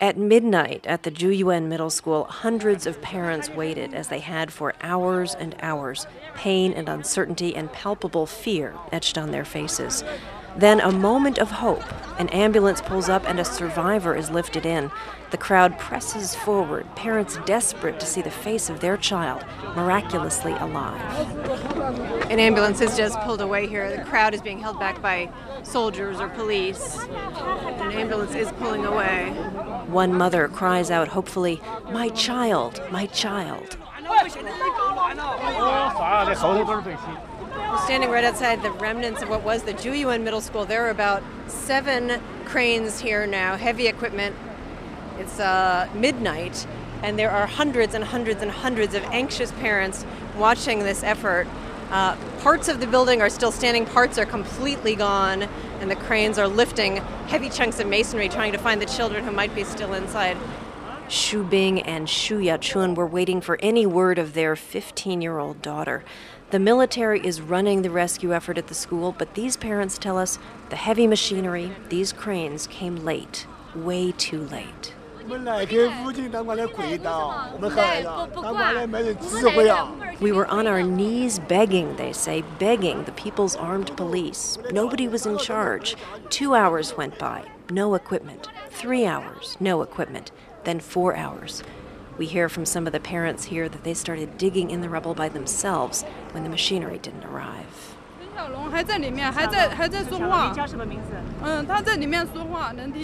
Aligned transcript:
At 0.00 0.16
midnight 0.16 0.86
at 0.86 1.02
the 1.02 1.10
Juyuan 1.10 1.68
Middle 1.68 1.90
School, 1.90 2.24
hundreds 2.24 2.86
of 2.86 3.02
parents 3.02 3.50
waited 3.50 3.92
as 3.92 4.08
they 4.08 4.20
had 4.20 4.50
for 4.50 4.72
hours 4.80 5.34
and 5.34 5.54
hours, 5.60 6.06
pain 6.34 6.72
and 6.72 6.88
uncertainty 6.88 7.54
and 7.54 7.70
palpable 7.70 8.24
fear 8.24 8.74
etched 8.92 9.18
on 9.18 9.30
their 9.30 9.44
faces. 9.44 10.02
Then 10.56 10.80
a 10.80 10.90
moment 10.90 11.38
of 11.38 11.50
hope. 11.50 11.84
An 12.18 12.28
ambulance 12.30 12.82
pulls 12.82 13.08
up 13.08 13.26
and 13.26 13.40
a 13.40 13.44
survivor 13.44 14.14
is 14.14 14.30
lifted 14.30 14.66
in. 14.66 14.90
The 15.30 15.38
crowd 15.38 15.78
presses 15.78 16.34
forward, 16.34 16.84
parents 16.96 17.38
desperate 17.46 17.98
to 18.00 18.04
see 18.04 18.20
the 18.20 18.30
face 18.30 18.68
of 18.68 18.80
their 18.80 18.96
child 18.96 19.44
miraculously 19.74 20.52
alive. 20.52 21.00
An 22.30 22.38
ambulance 22.38 22.80
has 22.80 22.96
just 22.96 23.18
pulled 23.20 23.40
away 23.40 23.66
here. 23.66 23.96
The 23.96 24.02
crowd 24.04 24.34
is 24.34 24.42
being 24.42 24.58
held 24.58 24.78
back 24.78 25.00
by 25.00 25.30
soldiers 25.62 26.20
or 26.20 26.28
police. 26.28 26.98
An 27.04 27.92
ambulance 27.92 28.34
is 28.34 28.52
pulling 28.52 28.84
away. 28.84 29.30
One 29.86 30.12
mother 30.12 30.48
cries 30.48 30.90
out 30.90 31.08
hopefully, 31.08 31.62
My 31.90 32.08
child, 32.10 32.82
my 32.90 33.06
child. 33.06 33.78
Standing 37.78 38.10
right 38.10 38.24
outside 38.24 38.62
the 38.62 38.72
remnants 38.72 39.22
of 39.22 39.28
what 39.28 39.44
was 39.44 39.62
the 39.62 39.72
Juyuan 39.72 40.22
Middle 40.22 40.40
School, 40.40 40.64
there 40.64 40.86
are 40.86 40.90
about 40.90 41.22
seven 41.46 42.20
cranes 42.44 42.98
here 42.98 43.26
now, 43.26 43.56
heavy 43.56 43.86
equipment. 43.86 44.34
It's 45.18 45.38
uh, 45.38 45.88
midnight, 45.94 46.66
and 47.02 47.16
there 47.16 47.30
are 47.30 47.46
hundreds 47.46 47.94
and 47.94 48.02
hundreds 48.02 48.42
and 48.42 48.50
hundreds 48.50 48.94
of 48.94 49.04
anxious 49.04 49.52
parents 49.52 50.04
watching 50.36 50.80
this 50.80 51.04
effort. 51.04 51.46
Uh, 51.90 52.16
parts 52.40 52.66
of 52.68 52.80
the 52.80 52.88
building 52.88 53.22
are 53.22 53.30
still 53.30 53.52
standing, 53.52 53.86
parts 53.86 54.18
are 54.18 54.26
completely 54.26 54.96
gone, 54.96 55.44
and 55.80 55.88
the 55.88 55.96
cranes 55.96 56.38
are 56.38 56.48
lifting 56.48 56.96
heavy 57.28 57.48
chunks 57.48 57.78
of 57.78 57.86
masonry 57.86 58.28
trying 58.28 58.50
to 58.52 58.58
find 58.58 58.82
the 58.82 58.86
children 58.86 59.24
who 59.24 59.30
might 59.30 59.54
be 59.54 59.62
still 59.62 59.94
inside. 59.94 60.36
Shu 61.08 61.42
Bing 61.42 61.82
and 61.82 62.08
Shu 62.08 62.38
Yachun 62.38 62.94
were 62.94 63.06
waiting 63.06 63.40
for 63.40 63.58
any 63.60 63.84
word 63.84 64.16
of 64.18 64.34
their 64.34 64.54
15 64.54 65.20
year 65.20 65.38
old 65.38 65.60
daughter. 65.60 66.04
The 66.50 66.58
military 66.58 67.24
is 67.24 67.40
running 67.40 67.82
the 67.82 67.90
rescue 67.90 68.34
effort 68.34 68.58
at 68.58 68.66
the 68.66 68.74
school, 68.74 69.14
but 69.16 69.34
these 69.34 69.56
parents 69.56 69.96
tell 69.96 70.18
us 70.18 70.40
the 70.68 70.74
heavy 70.74 71.06
machinery, 71.06 71.70
these 71.90 72.12
cranes, 72.12 72.66
came 72.66 73.04
late, 73.04 73.46
way 73.72 74.10
too 74.10 74.42
late. 74.48 74.92
We 80.20 80.32
were 80.32 80.46
on 80.48 80.66
our 80.66 80.82
knees 80.82 81.38
begging, 81.38 81.94
they 81.94 82.12
say, 82.12 82.42
begging 82.58 83.04
the 83.04 83.12
People's 83.12 83.54
Armed 83.54 83.96
Police. 83.96 84.58
Nobody 84.72 85.06
was 85.06 85.26
in 85.26 85.38
charge. 85.38 85.94
Two 86.30 86.54
hours 86.54 86.96
went 86.96 87.16
by, 87.16 87.44
no 87.70 87.94
equipment. 87.94 88.48
Three 88.70 89.06
hours, 89.06 89.56
no 89.60 89.82
equipment. 89.82 90.32
Then 90.64 90.80
four 90.80 91.14
hours. 91.14 91.62
We 92.20 92.26
hear 92.26 92.50
from 92.50 92.66
some 92.66 92.86
of 92.86 92.92
the 92.92 93.00
parents 93.00 93.44
here 93.44 93.66
that 93.66 93.82
they 93.82 93.94
started 93.94 94.36
digging 94.36 94.70
in 94.70 94.82
the 94.82 94.90
rubble 94.90 95.14
by 95.14 95.30
themselves 95.30 96.02
when 96.32 96.42
the 96.42 96.50
machinery 96.50 96.98
didn't 96.98 97.24
arrive. 97.24 97.96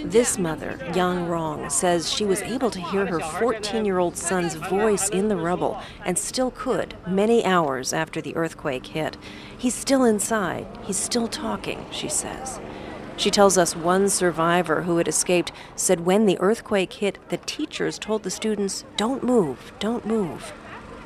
This 0.04 0.38
mother, 0.38 0.78
Yang 0.94 1.28
Rong, 1.28 1.70
says 1.70 2.12
she 2.12 2.26
was 2.26 2.42
able 2.42 2.70
to 2.70 2.78
hear 2.78 3.06
her 3.06 3.20
14 3.20 3.86
year 3.86 3.98
old 3.98 4.18
son's 4.18 4.56
voice 4.56 5.08
in 5.08 5.28
the 5.28 5.36
rubble 5.36 5.80
and 6.04 6.18
still 6.18 6.50
could 6.50 6.94
many 7.08 7.42
hours 7.42 7.94
after 7.94 8.20
the 8.20 8.36
earthquake 8.36 8.88
hit. 8.88 9.16
He's 9.56 9.74
still 9.74 10.04
inside, 10.04 10.66
he's 10.82 10.98
still 10.98 11.26
talking, 11.26 11.86
she 11.90 12.10
says. 12.10 12.60
She 13.16 13.30
tells 13.30 13.56
us 13.56 13.74
one 13.74 14.08
survivor 14.08 14.82
who 14.82 14.98
had 14.98 15.08
escaped 15.08 15.50
said 15.74 16.04
when 16.04 16.26
the 16.26 16.38
earthquake 16.38 16.92
hit, 16.94 17.18
the 17.28 17.38
teachers 17.38 17.98
told 17.98 18.22
the 18.22 18.30
students, 18.30 18.84
Don't 18.96 19.22
move, 19.22 19.72
don't 19.78 20.04
move. 20.04 20.52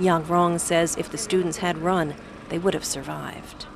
Yang 0.01 0.27
Rong 0.27 0.59
says 0.59 0.97
if 0.97 1.11
the 1.11 1.19
students 1.19 1.59
had 1.59 1.79
run, 1.79 2.15
they 2.49 2.59
would 2.59 2.75
have 2.75 2.85
survived. 2.85 3.67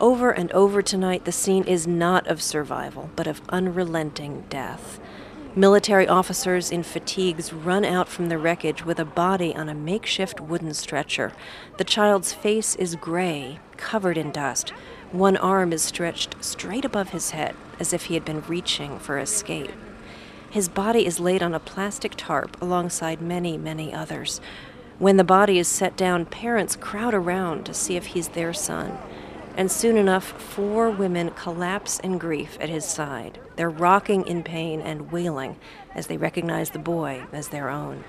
Over 0.00 0.30
and 0.32 0.50
over 0.52 0.82
tonight, 0.82 1.24
the 1.24 1.32
scene 1.32 1.64
is 1.64 1.86
not 1.86 2.26
of 2.26 2.42
survival, 2.42 3.10
but 3.16 3.26
of 3.26 3.40
unrelenting 3.48 4.44
death. 4.50 5.00
Military 5.56 6.08
officers 6.08 6.72
in 6.72 6.82
fatigues 6.82 7.52
run 7.52 7.84
out 7.84 8.08
from 8.08 8.28
the 8.28 8.36
wreckage 8.36 8.84
with 8.84 8.98
a 8.98 9.04
body 9.04 9.54
on 9.54 9.68
a 9.68 9.74
makeshift 9.74 10.40
wooden 10.40 10.74
stretcher. 10.74 11.32
The 11.76 11.84
child's 11.84 12.32
face 12.32 12.74
is 12.74 12.96
gray, 12.96 13.60
covered 13.76 14.18
in 14.18 14.32
dust. 14.32 14.72
One 15.14 15.36
arm 15.36 15.72
is 15.72 15.80
stretched 15.80 16.34
straight 16.44 16.84
above 16.84 17.10
his 17.10 17.30
head, 17.30 17.54
as 17.78 17.92
if 17.92 18.06
he 18.06 18.14
had 18.14 18.24
been 18.24 18.42
reaching 18.48 18.98
for 18.98 19.16
escape. 19.16 19.70
His 20.50 20.68
body 20.68 21.06
is 21.06 21.20
laid 21.20 21.40
on 21.40 21.54
a 21.54 21.60
plastic 21.60 22.14
tarp 22.16 22.60
alongside 22.60 23.22
many, 23.22 23.56
many 23.56 23.94
others. 23.94 24.40
When 24.98 25.16
the 25.16 25.22
body 25.22 25.60
is 25.60 25.68
set 25.68 25.96
down, 25.96 26.26
parents 26.26 26.74
crowd 26.74 27.14
around 27.14 27.64
to 27.66 27.74
see 27.74 27.94
if 27.94 28.06
he's 28.06 28.26
their 28.26 28.52
son. 28.52 28.98
And 29.56 29.70
soon 29.70 29.96
enough, 29.96 30.24
four 30.24 30.90
women 30.90 31.30
collapse 31.30 32.00
in 32.00 32.18
grief 32.18 32.58
at 32.60 32.68
his 32.68 32.84
side. 32.84 33.38
They're 33.54 33.70
rocking 33.70 34.26
in 34.26 34.42
pain 34.42 34.80
and 34.80 35.12
wailing 35.12 35.54
as 35.94 36.08
they 36.08 36.16
recognize 36.16 36.70
the 36.70 36.80
boy 36.80 37.22
as 37.32 37.50
their 37.50 37.70
own. 37.70 38.02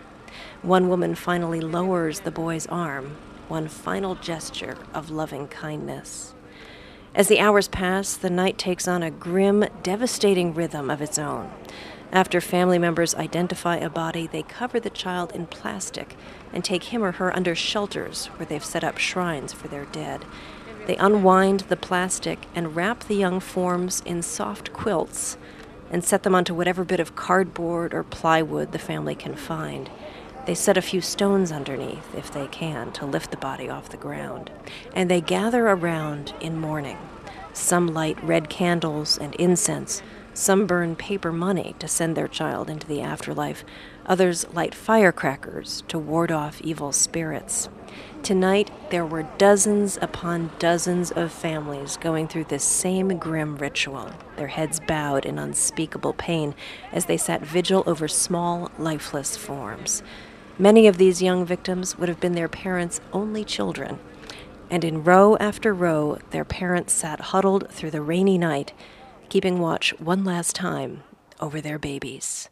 One 0.63 0.89
woman 0.89 1.13
finally 1.13 1.61
lowers 1.61 2.21
the 2.21 2.31
boy's 2.31 2.65
arm, 2.65 3.15
one 3.47 3.67
final 3.67 4.15
gesture 4.15 4.75
of 4.91 5.11
loving 5.11 5.47
kindness. 5.47 6.34
As 7.15 7.29
the 7.29 7.39
hours 7.39 7.69
pass, 7.69 8.17
the 8.17 8.29
night 8.29 8.57
takes 8.57 8.89
on 8.89 9.01
a 9.01 9.09
grim, 9.09 9.63
devastating 9.81 10.53
rhythm 10.53 10.89
of 10.89 11.01
its 11.01 11.17
own. 11.17 11.49
After 12.11 12.41
family 12.41 12.77
members 12.77 13.15
identify 13.15 13.77
a 13.77 13.89
body, 13.89 14.27
they 14.27 14.43
cover 14.43 14.81
the 14.81 14.89
child 14.89 15.31
in 15.31 15.47
plastic 15.47 16.17
and 16.51 16.61
take 16.61 16.85
him 16.85 17.01
or 17.01 17.13
her 17.13 17.33
under 17.33 17.55
shelters 17.55 18.25
where 18.35 18.45
they've 18.45 18.65
set 18.65 18.83
up 18.83 18.97
shrines 18.97 19.53
for 19.53 19.69
their 19.69 19.85
dead. 19.85 20.25
They 20.87 20.97
unwind 20.97 21.61
the 21.61 21.77
plastic 21.77 22.47
and 22.53 22.75
wrap 22.75 23.05
the 23.05 23.15
young 23.15 23.39
forms 23.39 24.03
in 24.05 24.21
soft 24.21 24.73
quilts 24.73 25.37
and 25.89 26.03
set 26.03 26.23
them 26.23 26.35
onto 26.35 26.53
whatever 26.53 26.83
bit 26.83 26.99
of 26.99 27.15
cardboard 27.15 27.93
or 27.93 28.03
plywood 28.03 28.73
the 28.73 28.79
family 28.79 29.15
can 29.15 29.35
find. 29.35 29.89
They 30.45 30.53
set 30.53 30.77
a 30.77 30.81
few 30.81 31.01
stones 31.01 31.51
underneath, 31.51 32.13
if 32.15 32.31
they 32.31 32.45
can, 32.47 32.91
to 32.93 33.05
lift 33.05 33.31
the 33.31 33.37
body 33.37 33.67
off 33.67 33.89
the 33.89 33.97
ground. 33.97 34.51
And 34.93 35.09
they 35.09 35.19
gather 35.19 35.67
around 35.67 36.33
in 36.39 36.59
mourning. 36.59 36.97
Some 37.53 37.87
light 37.87 38.21
red 38.23 38.47
candles 38.47 39.17
and 39.17 39.33
incense. 39.35 40.03
Some 40.35 40.67
burn 40.67 40.95
paper 40.95 41.31
money 41.31 41.75
to 41.79 41.87
send 41.87 42.15
their 42.15 42.27
child 42.27 42.69
into 42.69 42.85
the 42.85 43.01
afterlife. 43.01 43.63
Others 44.05 44.53
light 44.53 44.75
firecrackers 44.75 45.83
to 45.87 45.97
ward 45.97 46.31
off 46.31 46.61
evil 46.61 46.91
spirits. 46.91 47.69
Tonight, 48.21 48.69
there 48.91 49.05
were 49.05 49.23
dozens 49.37 49.97
upon 50.01 50.51
dozens 50.59 51.11
of 51.11 51.31
families 51.31 51.97
going 51.97 52.27
through 52.27 52.45
this 52.45 52.63
same 52.63 53.17
grim 53.17 53.57
ritual, 53.57 54.11
their 54.35 54.47
heads 54.47 54.79
bowed 54.79 55.25
in 55.25 55.39
unspeakable 55.39 56.13
pain 56.13 56.53
as 56.91 57.05
they 57.05 57.17
sat 57.17 57.41
vigil 57.41 57.83
over 57.87 58.07
small, 58.07 58.69
lifeless 58.77 59.37
forms. 59.37 60.03
Many 60.57 60.87
of 60.87 60.97
these 60.97 61.21
young 61.21 61.45
victims 61.45 61.97
would 61.97 62.07
have 62.07 62.21
been 62.21 62.33
their 62.33 62.47
parents' 62.47 63.01
only 63.11 63.43
children, 63.43 63.99
and 64.69 64.85
in 64.85 65.03
row 65.03 65.35
after 65.37 65.73
row, 65.73 66.17
their 66.31 66.45
parents 66.45 66.93
sat 66.93 67.19
huddled 67.19 67.69
through 67.69 67.91
the 67.91 68.01
rainy 68.01 68.37
night, 68.37 68.71
keeping 69.27 69.59
watch 69.59 69.93
one 69.99 70.23
last 70.23 70.55
time 70.55 71.03
over 71.41 71.59
their 71.59 71.77
babies. 71.77 72.47